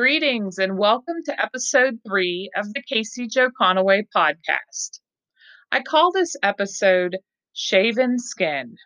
Greetings 0.00 0.56
and 0.56 0.78
welcome 0.78 1.16
to 1.26 1.42
episode 1.42 1.98
three 2.08 2.48
of 2.56 2.72
the 2.72 2.82
Casey 2.88 3.28
Joe 3.28 3.50
Conaway 3.50 4.04
podcast. 4.16 4.98
I 5.70 5.82
call 5.82 6.10
this 6.10 6.36
episode 6.42 7.18
Shaven 7.52 8.18
Skin. 8.18 8.76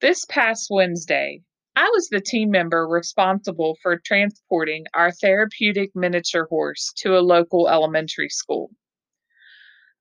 This 0.00 0.24
past 0.24 0.68
Wednesday, 0.70 1.42
I 1.76 1.90
was 1.92 2.08
the 2.08 2.22
team 2.22 2.50
member 2.50 2.88
responsible 2.88 3.76
for 3.82 4.00
transporting 4.02 4.86
our 4.94 5.12
therapeutic 5.12 5.90
miniature 5.94 6.46
horse 6.48 6.94
to 7.00 7.18
a 7.18 7.20
local 7.20 7.68
elementary 7.68 8.30
school. 8.30 8.70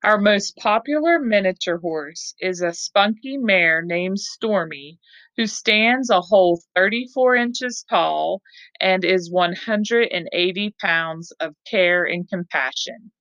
Our 0.01 0.17
most 0.17 0.55
popular 0.55 1.19
miniature 1.19 1.77
horse 1.77 2.33
is 2.39 2.61
a 2.61 2.71
spunky 2.71 3.37
mare 3.37 3.81
named 3.81 4.21
Stormy, 4.21 4.97
who 5.35 5.45
stands 5.45 6.09
a 6.09 6.21
whole 6.21 6.63
34 6.73 7.35
inches 7.35 7.83
tall 7.89 8.41
and 8.79 9.03
is 9.03 9.29
180 9.29 10.75
pounds 10.79 11.33
of 11.41 11.53
care 11.69 12.05
and 12.05 12.29
compassion. 12.29 13.11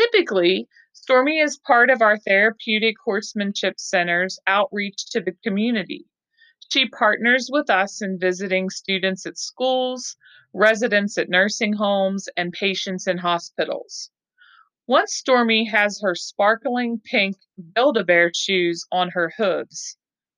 Typically, 0.00 0.68
Stormy 0.94 1.38
is 1.38 1.58
part 1.58 1.90
of 1.90 2.00
our 2.00 2.16
Therapeutic 2.16 2.96
Horsemanship 3.04 3.78
Center's 3.78 4.38
outreach 4.46 5.10
to 5.10 5.20
the 5.20 5.36
community. 5.44 6.06
She 6.72 6.88
partners 6.88 7.50
with 7.52 7.68
us 7.68 8.00
in 8.00 8.18
visiting 8.18 8.70
students 8.70 9.26
at 9.26 9.36
schools, 9.36 10.16
residents 10.54 11.18
at 11.18 11.28
nursing 11.28 11.74
homes, 11.74 12.26
and 12.38 12.54
patients 12.54 13.06
in 13.06 13.18
hospitals. 13.18 14.10
Once 14.86 15.14
Stormy 15.14 15.64
has 15.64 16.02
her 16.02 16.14
sparkling 16.14 17.00
pink 17.02 17.36
Build 17.74 17.96
a 17.96 18.04
Bear 18.04 18.30
shoes 18.34 18.84
on 18.92 19.08
her 19.12 19.32
hooves, 19.38 19.96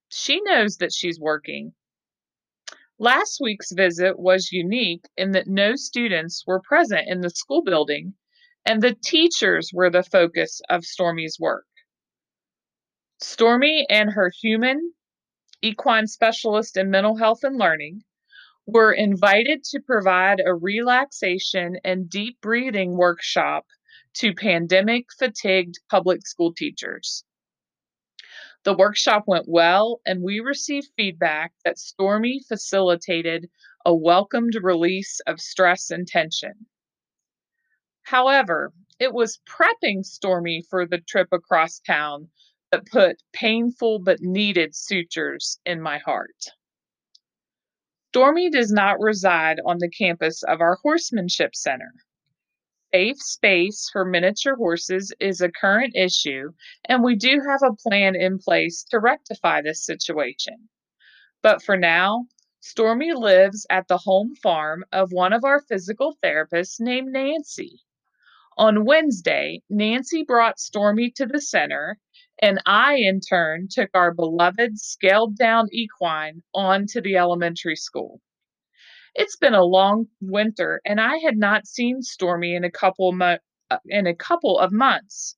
she 0.08 0.40
knows 0.42 0.76
that 0.76 0.92
she's 0.92 1.18
working. 1.18 1.74
Last 2.96 3.40
week's 3.40 3.72
visit 3.72 4.20
was 4.20 4.52
unique 4.52 5.04
in 5.16 5.32
that 5.32 5.48
no 5.48 5.74
students 5.74 6.44
were 6.46 6.60
present 6.60 7.08
in 7.08 7.22
the 7.22 7.30
school 7.30 7.64
building 7.64 8.14
and 8.64 8.80
the 8.80 8.94
teachers 8.94 9.72
were 9.74 9.90
the 9.90 10.04
focus 10.04 10.60
of 10.70 10.84
Stormy's 10.84 11.38
work. 11.40 11.66
Stormy 13.20 13.84
and 13.90 14.10
her 14.10 14.30
human 14.30 14.92
equine 15.60 16.06
specialist 16.06 16.76
in 16.76 16.88
mental 16.88 17.16
health 17.16 17.42
and 17.42 17.58
learning 17.58 18.04
were 18.64 18.92
invited 18.92 19.64
to 19.64 19.80
provide 19.80 20.38
a 20.38 20.54
relaxation 20.54 21.78
and 21.82 22.08
deep 22.08 22.40
breathing 22.40 22.96
workshop 22.96 23.66
to 24.16 24.34
pandemic 24.34 25.06
fatigued 25.18 25.78
public 25.90 26.26
school 26.26 26.52
teachers. 26.52 27.24
The 28.64 28.76
workshop 28.76 29.24
went 29.26 29.46
well, 29.46 30.00
and 30.06 30.22
we 30.22 30.40
received 30.40 30.88
feedback 30.96 31.52
that 31.64 31.78
Stormy 31.78 32.40
facilitated 32.48 33.48
a 33.84 33.94
welcomed 33.94 34.54
release 34.60 35.20
of 35.26 35.40
stress 35.40 35.90
and 35.90 36.08
tension. 36.08 36.66
However, 38.02 38.72
it 38.98 39.12
was 39.12 39.40
prepping 39.46 40.04
Stormy 40.04 40.62
for 40.62 40.86
the 40.86 40.98
trip 40.98 41.28
across 41.32 41.78
town 41.80 42.30
that 42.72 42.86
put 42.86 43.22
painful 43.32 43.98
but 43.98 44.20
needed 44.20 44.74
sutures 44.74 45.60
in 45.66 45.80
my 45.80 45.98
heart. 45.98 46.46
Stormy 48.08 48.48
does 48.48 48.72
not 48.72 48.98
reside 48.98 49.60
on 49.66 49.76
the 49.78 49.90
campus 49.90 50.42
of 50.42 50.62
our 50.62 50.76
horsemanship 50.82 51.54
center. 51.54 51.92
Safe 52.96 53.20
space 53.20 53.90
for 53.92 54.06
miniature 54.06 54.56
horses 54.56 55.12
is 55.20 55.42
a 55.42 55.50
current 55.50 55.94
issue, 55.94 56.52
and 56.86 57.04
we 57.04 57.14
do 57.14 57.42
have 57.46 57.60
a 57.62 57.76
plan 57.76 58.16
in 58.16 58.38
place 58.38 58.86
to 58.90 58.98
rectify 58.98 59.60
this 59.60 59.84
situation. 59.84 60.70
But 61.42 61.62
for 61.62 61.76
now, 61.76 62.24
Stormy 62.60 63.12
lives 63.12 63.66
at 63.68 63.86
the 63.88 63.98
home 63.98 64.34
farm 64.42 64.82
of 64.92 65.12
one 65.12 65.34
of 65.34 65.44
our 65.44 65.60
physical 65.60 66.16
therapists 66.24 66.80
named 66.80 67.12
Nancy. 67.12 67.80
On 68.56 68.86
Wednesday, 68.86 69.60
Nancy 69.68 70.24
brought 70.24 70.58
Stormy 70.58 71.10
to 71.16 71.26
the 71.26 71.42
center, 71.42 71.98
and 72.40 72.62
I, 72.64 72.94
in 72.94 73.20
turn, 73.20 73.68
took 73.70 73.90
our 73.92 74.14
beloved 74.14 74.78
scaled 74.78 75.36
down 75.36 75.68
equine 75.70 76.42
on 76.54 76.86
to 76.92 77.02
the 77.02 77.16
elementary 77.18 77.76
school. 77.76 78.22
It's 79.18 79.36
been 79.36 79.54
a 79.54 79.64
long 79.64 80.08
winter, 80.20 80.82
and 80.84 81.00
I 81.00 81.16
had 81.16 81.38
not 81.38 81.66
seen 81.66 82.02
Stormy 82.02 82.54
in 82.54 82.64
a 82.64 82.70
couple 82.70 83.12
mo- 83.12 83.38
uh, 83.70 83.78
in 83.86 84.06
a 84.06 84.14
couple 84.14 84.58
of 84.58 84.72
months, 84.72 85.36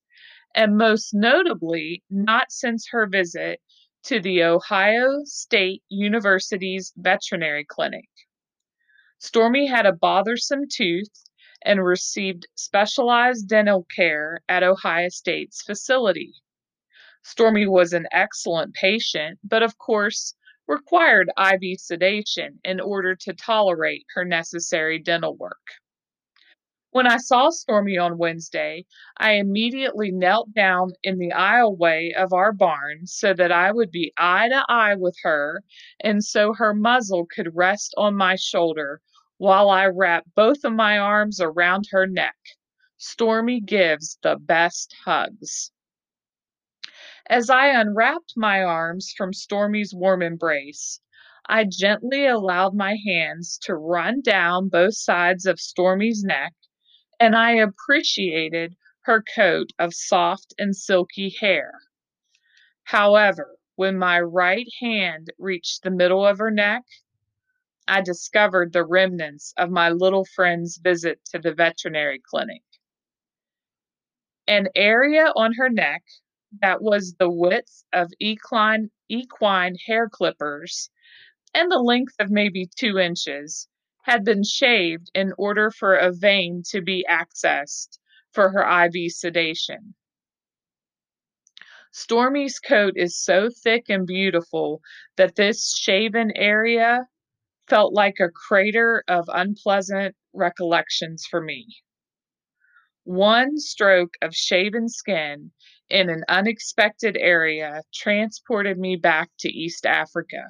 and 0.53 0.77
most 0.77 1.15
notably, 1.15 2.03
not 2.11 2.51
since 2.51 2.89
her 2.91 3.07
visit 3.07 3.61
to 4.03 4.19
the 4.19 4.43
Ohio 4.43 5.21
State 5.25 5.85
University's 5.89 6.93
veterinary 6.97 7.65
clinic. 7.65 8.09
Stormy 9.21 9.67
had 9.67 9.87
a 9.87 9.93
bothersome 9.93 10.65
tooth 10.69 11.25
and 11.63 11.85
received 11.85 12.49
specialized 12.57 13.49
dental 13.49 13.87
care 13.95 14.41
at 14.49 14.65
Ohio 14.65 15.09
State's 15.09 15.63
facility. 15.63 16.35
Stormy 17.23 17.69
was 17.69 17.93
an 17.93 18.09
excellent 18.11 18.75
patient, 18.75 19.39
but 19.45 19.63
of 19.63 19.79
course, 19.79 20.35
required 20.69 21.31
IV 21.39 21.81
sedation 21.81 22.61
in 22.63 22.79
order 22.79 23.17
to 23.17 23.33
tolerate 23.33 24.05
her 24.15 24.25
necessary 24.25 24.99
dental 24.99 25.35
work. 25.35 25.57
When 26.91 27.07
I 27.07 27.19
saw 27.19 27.51
Stormy 27.51 27.99
on 27.99 28.17
Wednesday, 28.19 28.87
I 29.19 29.33
immediately 29.33 30.11
knelt 30.11 30.55
down 30.55 30.93
in 31.03 31.19
the 31.19 31.33
aisleway 31.35 32.15
of 32.15 32.33
our 32.33 32.53
barn 32.53 33.07
so 33.07 33.35
that 33.35 33.53
I 33.53 33.73
would 33.73 33.91
be 33.91 34.13
eye 34.17 34.49
to 34.49 34.65
eye 34.69 34.95
with 34.95 35.17
her 35.23 35.63
and 36.01 36.25
so 36.25 36.55
her 36.55 36.73
muzzle 36.73 37.27
could 37.27 37.55
rest 37.55 37.95
on 37.97 38.15
my 38.15 38.37
shoulder 38.37 39.01
while 39.37 39.69
I 39.69 39.87
wrapped 39.87 40.35
both 40.35 40.65
of 40.65 40.73
my 40.73 40.99
arms 40.99 41.41
around 41.41 41.89
her 41.91 42.07
neck. 42.07 42.37
Stormy 42.97 43.61
gives 43.61 44.19
the 44.23 44.37
best 44.37 44.95
hugs. 45.05 45.71
As 47.31 47.51
I 47.51 47.67
unwrapped 47.69 48.39
my 48.39 48.63
arms 48.63 49.13
from 49.15 49.35
Stormy's 49.35 49.93
warm 49.95 50.23
embrace, 50.23 51.03
I 51.47 51.67
gently 51.67 52.27
allowed 52.27 52.75
my 52.75 52.97
hands 53.07 53.59
to 53.65 53.75
run 53.75 54.23
down 54.23 54.71
both 54.71 54.97
sides 54.97 55.45
of 55.45 55.61
Stormy's 55.61 56.25
neck, 56.25 56.55
and 57.21 57.37
I 57.37 57.51
appreciated 57.57 58.77
her 59.03 59.23
coat 59.23 59.73
of 59.79 59.93
soft 59.93 60.55
and 60.59 60.75
silky 60.75 61.29
hair. 61.39 61.75
However, 62.85 63.59
when 63.77 63.99
my 63.99 64.19
right 64.19 64.69
hand 64.81 65.31
reached 65.39 65.83
the 65.83 65.91
middle 65.91 66.27
of 66.27 66.39
her 66.39 66.51
neck, 66.51 66.85
I 67.87 68.01
discovered 68.01 68.73
the 68.73 68.87
remnants 68.87 69.53
of 69.59 69.69
my 69.69 69.91
little 69.91 70.25
friend's 70.25 70.79
visit 70.79 71.27
to 71.27 71.39
the 71.39 71.53
veterinary 71.53 72.23
clinic. 72.25 72.63
An 74.47 74.69
area 74.75 75.31
on 75.37 75.53
her 75.59 75.69
neck 75.69 76.05
that 76.61 76.83
was 76.83 77.15
the 77.19 77.31
width 77.31 77.85
of 77.93 78.11
equine, 78.21 78.91
equine 79.09 79.77
hair 79.87 80.09
clippers 80.09 80.91
and 81.55 81.71
the 81.71 81.79
length 81.79 82.15
of 82.19 82.31
maybe 82.31 82.69
two 82.77 82.99
inches 82.99 83.69
had 84.03 84.25
been 84.25 84.43
shaved 84.43 85.11
in 85.15 85.33
order 85.37 85.71
for 85.71 85.95
a 85.95 86.13
vein 86.13 86.63
to 86.71 86.81
be 86.81 87.05
accessed 87.09 87.99
for 88.33 88.51
her 88.51 88.87
IV 88.87 89.13
sedation. 89.13 89.95
Stormy's 91.91 92.59
coat 92.59 92.95
is 92.97 93.23
so 93.23 93.49
thick 93.51 93.85
and 93.89 94.07
beautiful 94.07 94.81
that 95.17 95.37
this 95.37 95.75
shaven 95.77 96.31
area 96.37 97.07
felt 97.67 97.93
like 97.93 98.21
a 98.21 98.31
crater 98.31 99.05
of 99.09 99.25
unpleasant 99.29 100.15
recollections 100.33 101.27
for 101.29 101.41
me. 101.41 101.67
One 103.05 103.59
stroke 103.59 104.15
of 104.23 104.35
shaven 104.35 104.89
skin 104.89 105.53
in 105.91 106.11
an 106.11 106.25
unexpected 106.29 107.17
area 107.17 107.83
transported 107.93 108.79
me 108.79 108.97
back 108.97 109.31
to 109.39 109.49
East 109.49 109.87
Africa. 109.87 110.49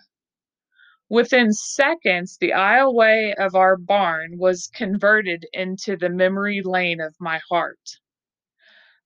Within 1.09 1.53
seconds, 1.53 2.37
the 2.39 2.51
aisleway 2.51 3.35
of 3.39 3.55
our 3.55 3.77
barn 3.77 4.37
was 4.37 4.71
converted 4.75 5.47
into 5.53 5.97
the 5.97 6.11
memory 6.11 6.61
lane 6.63 7.01
of 7.01 7.15
my 7.19 7.41
heart. 7.49 7.99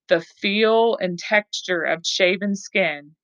The 0.09 0.21
feel 0.21 0.97
and 0.97 1.19
texture 1.19 1.83
of 1.83 2.05
shaven 2.05 2.57
skin 2.57 3.15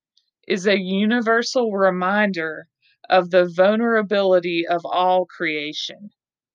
is 0.47 0.67
a 0.67 0.79
universal 0.79 1.73
reminder 1.73 2.69
of 3.11 3.31
the 3.31 3.47
vulnerability 3.47 4.67
of 4.67 4.83
all 4.85 5.27
creation, 5.27 6.11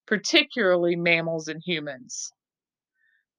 particularly 0.06 0.96
mammals 0.96 1.46
and 1.48 1.62
humans. 1.62 2.32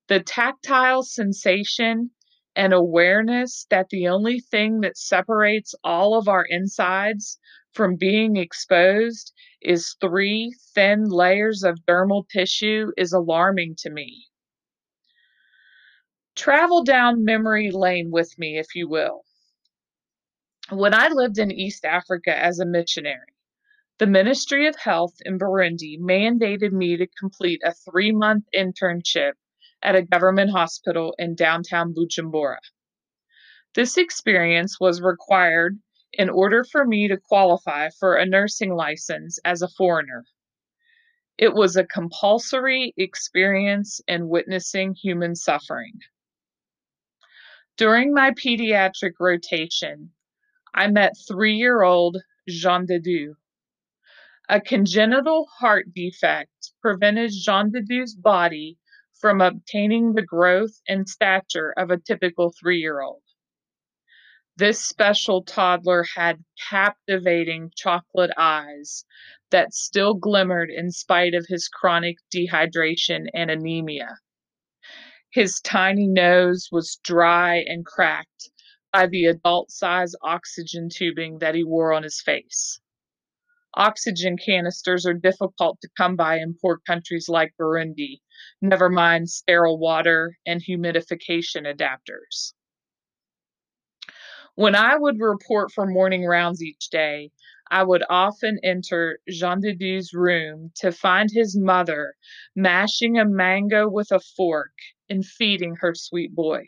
The 0.07 0.19
tactile 0.19 1.01
sensation 1.01 2.12
and 2.56 2.74
awareness 2.74 3.66
that 3.69 3.90
the 3.90 4.07
only 4.07 4.40
thing 4.40 4.81
that 4.81 4.98
separates 4.98 5.75
all 5.84 6.18
of 6.18 6.28
our 6.28 6.46
insides 6.48 7.38
from 7.74 7.98
being 7.98 8.38
exposed 8.38 9.34
is 9.62 9.96
three 10.00 10.56
thin 10.74 11.06
layers 11.06 11.63
of 11.63 11.80
dermal 11.86 12.28
tissue 12.30 12.92
is 12.98 13.12
alarming 13.12 13.75
to 13.78 13.90
me. 13.90 14.25
Travel 16.36 16.84
down 16.84 17.24
memory 17.24 17.72
lane 17.72 18.12
with 18.12 18.38
me, 18.38 18.58
if 18.58 18.75
you 18.75 18.88
will. 18.88 19.24
When 20.69 20.94
I 20.94 21.10
lived 21.10 21.38
in 21.38 21.51
East 21.51 21.86
Africa 21.86 22.38
as 22.38 22.60
a 22.60 22.66
missionary, 22.66 23.36
The 24.00 24.08
Ministry 24.08 24.68
of 24.68 24.75
Health 24.75 25.16
in 25.22 25.38
Burundi 25.38 26.00
mandated 26.00 26.72
me 26.72 26.98
to 26.98 27.08
complete 27.19 27.62
a 27.63 27.74
three 27.74 28.12
month 28.12 28.46
internship 28.56 29.34
at 29.81 29.95
a 29.95 30.01
government 30.01 30.51
hospital 30.51 31.16
in 31.18 31.36
downtown 31.36 31.94
Bujumbura. 31.94 32.57
This 33.74 33.98
experience 33.98 34.80
was 34.80 35.01
required 35.01 35.77
in 36.13 36.30
order 36.30 36.63
for 36.63 36.86
me 36.86 37.07
to 37.10 37.18
qualify 37.18 37.89
for 37.89 38.16
a 38.16 38.25
nursing 38.25 38.74
license 38.74 39.38
as 39.44 39.62
a 39.62 39.68
foreigner. 39.68 40.25
It 41.38 41.54
was 41.54 41.75
a 41.75 41.83
compulsory 41.83 42.94
experience 42.95 44.00
in 44.07 44.30
witnessing 44.30 44.95
human 44.95 45.36
suffering. 45.36 46.00
During 47.77 48.13
my 48.13 48.31
pediatric 48.31 49.13
rotation, 49.19 50.13
I 50.74 50.88
met 50.88 51.18
three 51.27 51.56
year 51.56 51.83
old 51.83 52.18
Jean 52.48 52.86
de 52.86 53.00
Dieu. 53.00 53.36
A 54.48 54.62
congenital 54.62 55.48
heart 55.60 55.94
defect 55.94 56.72
prevented 56.81 57.31
Jean 57.33 57.72
de 57.72 57.81
Dieu's 57.81 58.16
body 58.16 58.77
from 59.19 59.41
obtaining 59.41 60.13
the 60.13 60.21
growth 60.21 60.81
and 60.88 61.07
stature 61.07 61.73
of 61.77 61.89
a 61.89 62.00
typical 62.00 62.53
three 62.59 62.79
year 62.79 63.01
old. 63.01 63.21
This 64.57 64.79
special 64.79 65.44
toddler 65.44 66.06
had 66.15 66.44
captivating 66.69 67.71
chocolate 67.75 68.31
eyes 68.38 69.06
that 69.51 69.73
still 69.73 70.13
glimmered 70.13 70.69
in 70.69 70.91
spite 70.91 71.33
of 71.33 71.45
his 71.47 71.67
chronic 71.67 72.17
dehydration 72.33 73.27
and 73.33 73.51
anemia. 73.51 74.19
His 75.31 75.59
tiny 75.59 76.07
nose 76.07 76.69
was 76.71 77.00
dry 77.03 77.57
and 77.67 77.85
cracked 77.85 78.50
by 78.94 79.07
the 79.07 79.25
adult 79.25 79.71
size 79.71 80.15
oxygen 80.21 80.88
tubing 80.89 81.39
that 81.39 81.56
he 81.56 81.65
wore 81.65 81.91
on 81.91 82.03
his 82.03 82.21
face. 82.21 82.79
Oxygen 83.75 84.38
canisters 84.38 85.06
are 85.06 85.13
difficult 85.13 85.80
to 85.81 85.89
come 85.98 86.16
by 86.16 86.38
in 86.38 86.56
poor 86.62 86.80
countries 86.88 87.27
like 87.27 87.54
Burundi, 87.60 88.22
never 88.62 88.89
mind 88.89 89.30
sterile 89.30 89.77
water 89.77 90.38
and 90.45 90.62
humidification 90.62 91.66
adapters. 91.66 92.54
When 94.56 94.75
I 94.75 94.95
would 94.95 95.19
report 95.19 95.74
for 95.74 95.86
morning 95.86 96.25
rounds 96.25 96.63
each 96.63 96.89
day, 96.89 97.31
I 97.69 97.83
would 97.83 98.04
often 98.10 98.60
enter 98.63 99.19
Jean 99.27 99.60
de 99.60 99.74
Dieu's 99.74 100.13
room 100.13 100.72
to 100.75 100.94
find 100.94 101.30
his 101.30 101.57
mother 101.57 102.16
mashing 102.56 103.18
a 103.18 103.25
mango 103.25 103.89
with 103.89 104.12
a 104.12 104.22
fork 104.22 104.72
and 105.10 105.25
feeding 105.25 105.75
her 105.81 105.94
sweet 105.94 106.33
boy. 106.33 106.68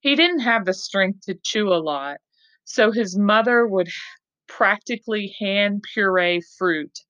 He 0.00 0.16
didn't 0.16 0.40
have 0.40 0.64
the 0.64 0.74
strength 0.74 1.26
to 1.26 1.38
chew 1.40 1.68
a 1.68 1.78
lot, 1.78 2.18
so 2.64 2.90
his 2.90 3.16
mother 3.16 3.66
would 3.66 3.88
practically 4.56 5.34
hand 5.40 5.82
puree 5.92 6.40
fruit 6.56 7.00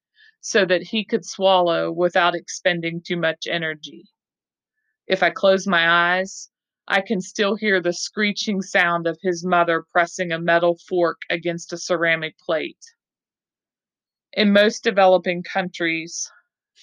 so 0.40 0.64
that 0.64 0.82
he 0.82 1.04
could 1.04 1.26
swallow 1.26 1.92
without 1.92 2.34
expending 2.34 3.02
too 3.02 3.18
much 3.18 3.46
energy. 3.46 4.06
If 5.06 5.22
I 5.22 5.28
close 5.28 5.66
my 5.66 6.16
eyes, 6.16 6.48
I 6.88 7.02
can 7.02 7.20
still 7.20 7.54
hear 7.54 7.82
the 7.82 7.92
screeching 7.92 8.62
sound 8.62 9.06
of 9.06 9.18
his 9.20 9.44
mother 9.44 9.84
pressing 9.92 10.32
a 10.32 10.38
metal 10.38 10.78
fork 10.88 11.18
against 11.28 11.70
a 11.74 11.76
ceramic 11.76 12.38
plate. 12.38 12.82
In 14.32 14.50
most 14.50 14.82
developing 14.82 15.42
countries, 15.42 16.30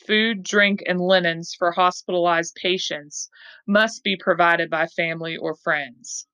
food, 0.05 0.43
drink, 0.43 0.83
and 0.85 1.01
linens 1.01 1.55
for 1.57 1.71
hospitalized 1.71 2.53
patients 2.53 3.31
must 3.65 4.03
be 4.03 4.15
provided 4.15 4.69
by 4.69 4.85
family 4.85 5.35
or 5.37 5.55
friends. 5.55 6.27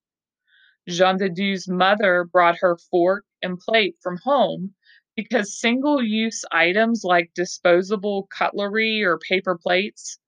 Jean 0.87 1.17
de 1.17 1.29
Dieu's 1.29 1.67
mother 1.67 2.23
brought 2.23 2.59
her 2.59 2.77
fork 2.77 3.25
and 3.41 3.59
plate 3.59 3.97
from 4.01 4.17
home 4.23 4.75
because 5.15 5.59
single 5.59 6.01
use 6.03 6.45
items 6.51 7.03
like 7.03 7.33
disposable 7.35 8.27
cutlery 8.27 9.03
or 9.03 9.19
paper 9.19 9.57
plates 9.57 10.19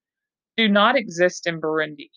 do 0.57 0.67
not 0.67 0.97
exist 0.97 1.47
in 1.47 1.61
Burundi. 1.61 2.11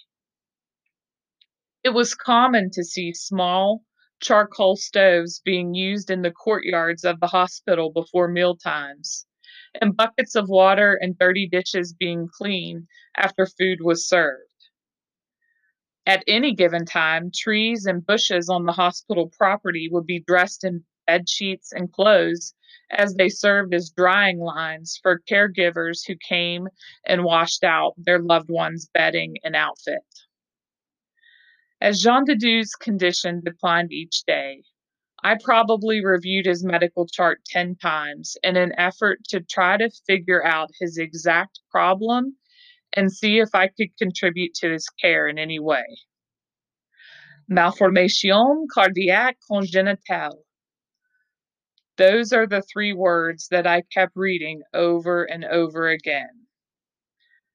It 1.85 1.91
was 1.91 2.15
common 2.15 2.71
to 2.73 2.85
see 2.85 3.15
small 3.15 3.85
charcoal 4.21 4.77
stoves 4.77 5.41
being 5.45 5.75
used 5.75 6.11
in 6.11 6.23
the 6.23 6.31
courtyards 6.33 7.05
of 7.05 7.21
the 7.21 7.29
hospital 7.29 7.93
before 7.93 8.29
meal 8.29 8.57
times, 8.57 9.27
and 9.81 9.97
buckets 9.97 10.35
of 10.37 10.49
water 10.49 10.95
and 11.01 11.19
dirty 11.19 11.49
dishes 11.49 11.93
being 11.93 12.29
cleaned 12.29 12.87
after 13.17 13.47
food 13.47 13.81
was 13.83 14.09
served. 14.09 14.52
At 16.05 16.25
any 16.27 16.55
given 16.55 16.85
time, 16.85 17.31
trees 17.33 17.87
and 17.87 18.05
bushes 18.05 18.49
on 18.49 18.67
the 18.67 18.73
hospital 18.73 19.29
property 19.29 19.89
would 19.89 20.05
be 20.05 20.19
dressed 20.19 20.65
in 20.65 20.85
bed 21.07 21.29
sheets 21.29 21.73
and 21.73 21.93
clothes 21.93 22.55
as 22.91 23.15
they 23.15 23.29
served 23.29 23.73
as 23.73 23.91
drying 23.97 24.39
lines 24.39 24.99
for 25.01 25.23
caregivers 25.31 26.05
who 26.07 26.17
came 26.17 26.69
and 27.07 27.25
washed 27.25 27.63
out 27.63 27.95
their 27.97 28.19
loved 28.19 28.51
ones' 28.51 28.91
bedding 28.93 29.37
and 29.45 29.55
outfit. 29.55 30.03
As 31.81 32.01
Jean 32.01 32.25
de 32.25 32.35
Dieu's 32.35 32.75
condition 32.75 33.41
declined 33.41 33.93
each 33.93 34.25
day, 34.25 34.63
I 35.23 35.37
probably 35.43 36.05
reviewed 36.05 36.47
his 36.47 36.65
medical 36.65 37.07
chart 37.07 37.45
10 37.47 37.77
times 37.77 38.37
in 38.43 38.57
an 38.57 38.73
effort 38.77 39.23
to 39.29 39.41
try 39.41 39.77
to 39.77 39.91
figure 40.07 40.45
out 40.45 40.71
his 40.81 40.99
exact 40.99 41.61
problem 41.71 42.37
and 42.95 43.13
see 43.13 43.39
if 43.39 43.55
I 43.55 43.69
could 43.69 43.97
contribute 43.99 44.55
to 44.55 44.71
his 44.71 44.89
care 44.89 45.29
in 45.29 45.39
any 45.39 45.59
way. 45.59 45.85
Malformation 47.49 48.67
cardiaque 48.73 49.37
congénitale. 49.51 50.43
Those 51.97 52.33
are 52.33 52.47
the 52.47 52.63
three 52.63 52.93
words 52.93 53.49
that 53.49 53.67
I 53.67 53.83
kept 53.93 54.17
reading 54.17 54.63
over 54.73 55.25
and 55.25 55.45
over 55.45 55.89
again. 55.89 56.47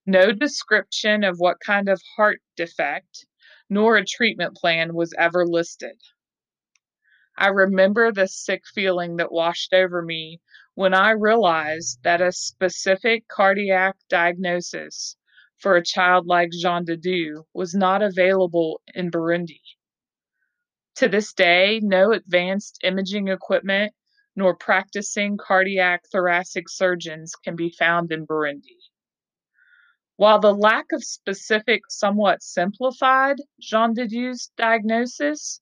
No 0.05 0.31
description 0.31 1.23
of 1.23 1.37
what 1.37 1.57
kind 1.59 1.89
of 1.89 2.01
heart 2.15 2.39
defect 2.55 3.25
nor 3.69 3.97
a 3.97 4.05
treatment 4.05 4.55
plan 4.55 4.93
was 4.93 5.13
ever 5.17 5.45
listed. 5.45 5.99
I 7.37 7.47
remember 7.47 8.11
the 8.11 8.27
sick 8.27 8.63
feeling 8.73 9.17
that 9.17 9.31
washed 9.31 9.73
over 9.73 10.01
me 10.01 10.39
when 10.75 10.93
I 10.93 11.11
realized 11.11 11.99
that 12.03 12.21
a 12.21 12.31
specific 12.31 13.27
cardiac 13.27 13.97
diagnosis 14.09 15.16
for 15.59 15.75
a 15.75 15.83
child 15.83 16.27
like 16.27 16.49
Jean 16.51 16.85
de 16.85 16.97
Dieu 16.97 17.45
was 17.53 17.73
not 17.73 18.01
available 18.01 18.81
in 18.93 19.09
Burundi. 19.11 19.61
To 20.97 21.07
this 21.07 21.33
day, 21.33 21.79
no 21.83 22.11
advanced 22.11 22.79
imaging 22.83 23.27
equipment 23.27 23.93
nor 24.35 24.55
practicing 24.55 25.35
cardiac 25.35 26.03
thoracic 26.11 26.69
surgeons 26.69 27.33
can 27.43 27.55
be 27.55 27.71
found 27.71 28.11
in 28.11 28.25
Burundi. 28.25 28.77
While 30.15 30.39
the 30.39 30.53
lack 30.53 30.85
of 30.93 31.03
specific 31.03 31.81
somewhat 31.89 32.41
simplified 32.41 33.37
Jean 33.59 33.93
de 33.93 34.07
Dieu's 34.07 34.51
diagnosis, 34.57 35.61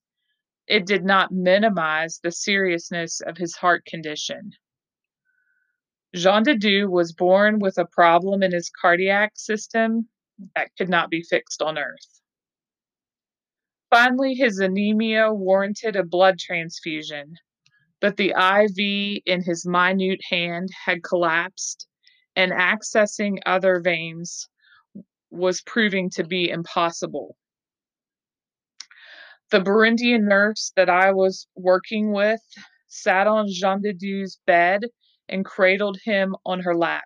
it 0.66 0.86
did 0.86 1.04
not 1.04 1.32
minimize 1.32 2.20
the 2.22 2.32
seriousness 2.32 3.20
of 3.20 3.36
his 3.36 3.56
heart 3.56 3.84
condition. 3.86 4.52
Jean 6.14 6.42
de 6.42 6.54
Dieu 6.54 6.88
was 6.88 7.12
born 7.12 7.58
with 7.58 7.78
a 7.78 7.86
problem 7.86 8.42
in 8.42 8.52
his 8.52 8.70
cardiac 8.70 9.32
system 9.36 10.08
that 10.54 10.70
could 10.76 10.88
not 10.88 11.10
be 11.10 11.22
fixed 11.22 11.60
on 11.62 11.78
Earth. 11.78 12.20
Finally, 13.90 14.34
his 14.34 14.58
anemia 14.58 15.32
warranted 15.32 15.96
a 15.96 16.04
blood 16.04 16.38
transfusion, 16.38 17.34
but 18.00 18.16
the 18.16 18.30
IV 18.30 19.22
in 19.26 19.42
his 19.42 19.66
minute 19.66 20.20
hand 20.28 20.68
had 20.84 21.02
collapsed 21.02 21.86
and 22.34 22.52
accessing 22.52 23.38
other 23.46 23.80
veins 23.80 24.48
was 25.30 25.62
proving 25.62 26.10
to 26.10 26.24
be 26.24 26.48
impossible. 26.48 27.36
The 29.50 29.60
Burundian 29.60 30.28
nurse 30.28 30.72
that 30.76 30.90
I 30.90 31.12
was 31.12 31.46
working 31.54 32.12
with 32.12 32.40
sat 32.88 33.26
on 33.26 33.46
Jean 33.48 33.80
de 33.80 33.92
Dieu's 33.92 34.38
bed 34.46 34.84
and 35.28 35.44
cradled 35.44 35.98
him 36.04 36.36
on 36.44 36.60
her 36.60 36.76
lap. 36.76 37.04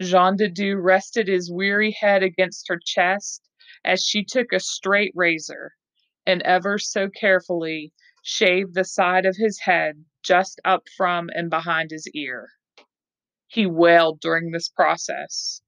Jean 0.00 0.36
de 0.36 0.48
Dieu 0.48 0.76
rested 0.76 1.26
his 1.26 1.50
weary 1.50 1.92
head 1.92 2.22
against 2.22 2.68
her 2.68 2.78
chest 2.84 3.42
as 3.84 4.04
she 4.04 4.24
took 4.24 4.52
a 4.52 4.60
straight 4.60 5.12
razor 5.14 5.72
and 6.26 6.42
ever 6.42 6.78
so 6.78 7.08
carefully 7.08 7.92
shaved 8.22 8.74
the 8.74 8.84
side 8.84 9.24
of 9.24 9.36
his 9.36 9.60
head 9.60 10.04
just 10.22 10.60
up 10.64 10.82
from 10.96 11.30
and 11.34 11.48
behind 11.48 11.90
his 11.90 12.08
ear. 12.08 12.48
He 13.46 13.66
wailed 13.66 14.20
during 14.20 14.50
this 14.50 14.68
process 14.68 15.62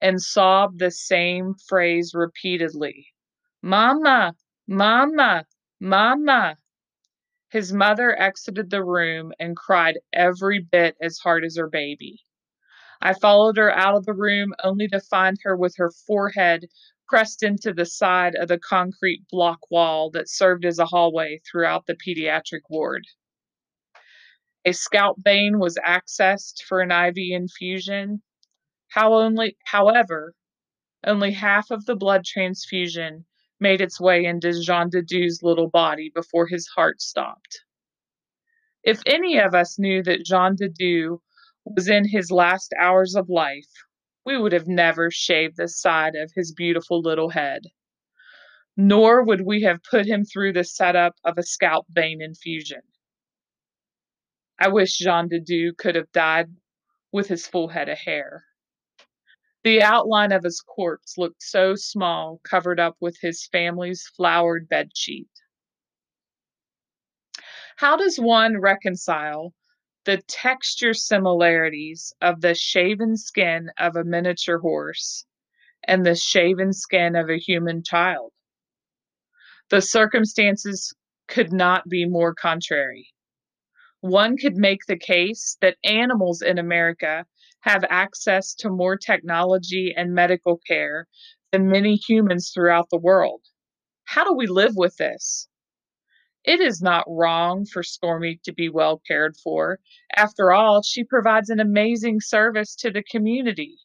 and 0.00 0.20
sobbed 0.20 0.78
the 0.78 0.90
same 0.90 1.54
phrase 1.68 2.12
repeatedly 2.14 3.06
Mama, 3.62 4.34
Mama, 4.66 5.44
Mama. 5.78 6.56
His 7.52 7.70
mother 7.70 8.18
exited 8.18 8.70
the 8.70 8.82
room 8.82 9.34
and 9.38 9.54
cried 9.54 9.98
every 10.10 10.58
bit 10.58 10.96
as 11.02 11.18
hard 11.18 11.44
as 11.44 11.58
her 11.58 11.68
baby. 11.68 12.24
I 13.02 13.12
followed 13.12 13.58
her 13.58 13.70
out 13.70 13.94
of 13.94 14.06
the 14.06 14.14
room 14.14 14.54
only 14.64 14.88
to 14.88 14.98
find 14.98 15.36
her 15.42 15.54
with 15.54 15.76
her 15.76 15.90
forehead 15.90 16.70
pressed 17.06 17.42
into 17.42 17.74
the 17.74 17.84
side 17.84 18.34
of 18.36 18.48
the 18.48 18.58
concrete 18.58 19.26
block 19.30 19.70
wall 19.70 20.08
that 20.12 20.30
served 20.30 20.64
as 20.64 20.78
a 20.78 20.86
hallway 20.86 21.42
throughout 21.44 21.84
the 21.84 21.94
pediatric 21.94 22.62
ward. 22.70 23.04
A 24.64 24.72
scalp 24.72 25.18
vein 25.22 25.58
was 25.58 25.76
accessed 25.86 26.62
for 26.62 26.80
an 26.80 26.90
IV 26.90 27.18
infusion. 27.32 28.22
How 28.88 29.12
only, 29.12 29.58
however, 29.66 30.34
only 31.04 31.32
half 31.32 31.70
of 31.70 31.84
the 31.84 31.96
blood 31.96 32.24
transfusion 32.24 33.26
made 33.62 33.80
its 33.80 34.00
way 34.00 34.24
into 34.24 34.60
Jean 34.60 34.90
de 34.90 35.00
Dieu's 35.02 35.40
little 35.42 35.70
body 35.70 36.10
before 36.12 36.48
his 36.48 36.68
heart 36.74 37.00
stopped. 37.00 37.60
If 38.82 39.00
any 39.06 39.38
of 39.38 39.54
us 39.54 39.78
knew 39.78 40.02
that 40.02 40.24
Jean 40.24 40.56
de 40.56 40.68
Dieu 40.68 41.22
was 41.64 41.88
in 41.88 42.06
his 42.08 42.32
last 42.32 42.74
hours 42.78 43.14
of 43.14 43.28
life, 43.28 43.70
we 44.26 44.36
would 44.36 44.52
have 44.52 44.66
never 44.66 45.10
shaved 45.12 45.56
the 45.56 45.68
side 45.68 46.16
of 46.16 46.32
his 46.34 46.52
beautiful 46.52 47.00
little 47.00 47.30
head. 47.30 47.62
Nor 48.76 49.24
would 49.24 49.42
we 49.46 49.62
have 49.62 49.82
put 49.88 50.06
him 50.06 50.24
through 50.24 50.54
the 50.54 50.64
setup 50.64 51.14
of 51.24 51.38
a 51.38 51.42
scalp 51.44 51.86
vein 51.88 52.20
infusion. 52.20 52.82
I 54.58 54.68
wish 54.68 54.98
Jean 54.98 55.28
de 55.28 55.38
Dieu 55.38 55.72
could 55.76 55.94
have 55.94 56.10
died 56.12 56.48
with 57.12 57.28
his 57.28 57.46
full 57.46 57.68
head 57.68 57.88
of 57.88 57.98
hair. 57.98 58.44
The 59.64 59.80
outline 59.80 60.32
of 60.32 60.42
his 60.42 60.60
corpse 60.60 61.16
looked 61.16 61.42
so 61.42 61.76
small, 61.76 62.40
covered 62.42 62.80
up 62.80 62.96
with 63.00 63.18
his 63.20 63.46
family's 63.46 64.06
flowered 64.16 64.68
bedsheet. 64.68 65.28
How 67.76 67.96
does 67.96 68.18
one 68.18 68.60
reconcile 68.60 69.54
the 70.04 70.20
texture 70.22 70.94
similarities 70.94 72.12
of 72.20 72.40
the 72.40 72.54
shaven 72.54 73.16
skin 73.16 73.70
of 73.78 73.94
a 73.94 74.04
miniature 74.04 74.58
horse 74.58 75.26
and 75.84 76.04
the 76.04 76.16
shaven 76.16 76.72
skin 76.72 77.14
of 77.14 77.30
a 77.30 77.38
human 77.38 77.84
child? 77.84 78.32
The 79.70 79.80
circumstances 79.80 80.92
could 81.28 81.52
not 81.52 81.88
be 81.88 82.04
more 82.04 82.34
contrary. 82.34 83.11
One 84.02 84.36
could 84.36 84.56
make 84.56 84.86
the 84.88 84.98
case 84.98 85.56
that 85.60 85.76
animals 85.84 86.42
in 86.42 86.58
America 86.58 87.24
have 87.60 87.84
access 87.88 88.52
to 88.56 88.68
more 88.68 88.96
technology 88.96 89.94
and 89.96 90.12
medical 90.12 90.58
care 90.58 91.06
than 91.52 91.68
many 91.68 91.94
humans 91.94 92.50
throughout 92.52 92.90
the 92.90 92.98
world. 92.98 93.42
How 94.02 94.24
do 94.24 94.34
we 94.34 94.48
live 94.48 94.72
with 94.74 94.96
this? 94.96 95.46
It 96.42 96.60
is 96.60 96.82
not 96.82 97.04
wrong 97.06 97.64
for 97.64 97.84
Stormy 97.84 98.40
to 98.42 98.52
be 98.52 98.68
well 98.68 99.00
cared 99.06 99.36
for. 99.36 99.78
After 100.16 100.50
all, 100.50 100.82
she 100.82 101.04
provides 101.04 101.48
an 101.48 101.60
amazing 101.60 102.18
service 102.20 102.74
to 102.80 102.90
the 102.90 103.04
community. 103.04 103.76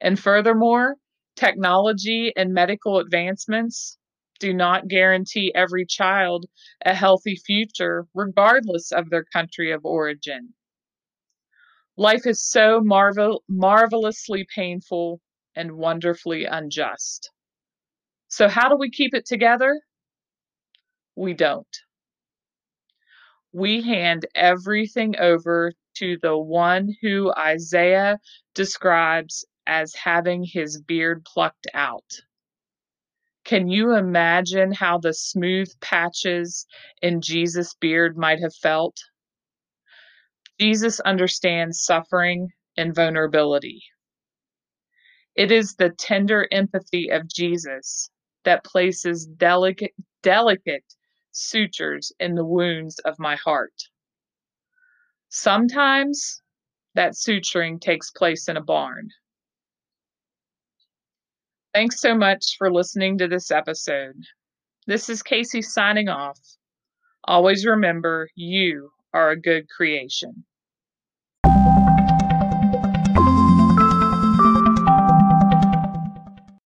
And 0.00 0.20
furthermore, 0.20 0.98
technology 1.34 2.32
and 2.36 2.54
medical 2.54 3.00
advancements 3.00 3.98
do 4.44 4.52
not 4.52 4.88
guarantee 4.88 5.50
every 5.54 5.86
child 5.86 6.44
a 6.84 6.94
healthy 6.94 7.34
future, 7.34 8.06
regardless 8.12 8.92
of 8.92 9.08
their 9.08 9.24
country 9.24 9.72
of 9.72 9.86
origin. 9.86 10.52
Life 11.96 12.26
is 12.26 12.42
so 12.46 12.82
marvel- 12.82 13.42
marvelously 13.48 14.46
painful 14.54 15.22
and 15.56 15.78
wonderfully 15.78 16.44
unjust. 16.44 17.30
So, 18.28 18.46
how 18.46 18.68
do 18.68 18.76
we 18.76 18.90
keep 18.90 19.14
it 19.14 19.24
together? 19.24 19.80
We 21.16 21.32
don't. 21.32 21.74
We 23.50 23.80
hand 23.80 24.26
everything 24.34 25.18
over 25.18 25.72
to 26.00 26.18
the 26.20 26.36
one 26.36 26.94
who 27.00 27.32
Isaiah 27.32 28.18
describes 28.54 29.46
as 29.66 29.94
having 29.94 30.44
his 30.44 30.82
beard 30.82 31.24
plucked 31.24 31.66
out. 31.72 32.12
Can 33.44 33.68
you 33.68 33.94
imagine 33.94 34.72
how 34.72 34.98
the 34.98 35.12
smooth 35.12 35.68
patches 35.80 36.66
in 37.02 37.20
Jesus' 37.20 37.74
beard 37.74 38.16
might 38.16 38.40
have 38.40 38.54
felt? 38.54 38.96
Jesus 40.58 40.98
understands 41.00 41.84
suffering 41.84 42.48
and 42.76 42.94
vulnerability. 42.94 43.82
It 45.34 45.50
is 45.50 45.74
the 45.74 45.90
tender 45.90 46.48
empathy 46.50 47.10
of 47.10 47.28
Jesus 47.28 48.08
that 48.44 48.64
places 48.64 49.26
delicate, 49.26 49.94
delicate 50.22 50.84
sutures 51.32 52.12
in 52.18 52.36
the 52.36 52.44
wounds 52.44 52.98
of 53.00 53.18
my 53.18 53.36
heart. 53.36 53.74
Sometimes 55.28 56.40
that 56.94 57.12
suturing 57.12 57.80
takes 57.80 58.10
place 58.10 58.48
in 58.48 58.56
a 58.56 58.62
barn. 58.62 59.08
Thanks 61.74 62.00
so 62.00 62.14
much 62.14 62.54
for 62.56 62.72
listening 62.72 63.18
to 63.18 63.26
this 63.26 63.50
episode. 63.50 64.14
This 64.86 65.08
is 65.08 65.24
Casey 65.24 65.60
signing 65.60 66.08
off. 66.08 66.38
Always 67.24 67.66
remember 67.66 68.28
you 68.36 68.90
are 69.12 69.30
a 69.30 69.40
good 69.40 69.68
creation. 69.68 70.44